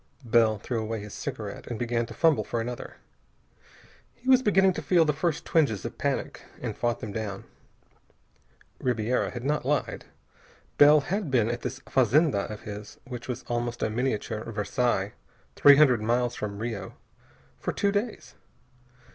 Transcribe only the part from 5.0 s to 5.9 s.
the first twinges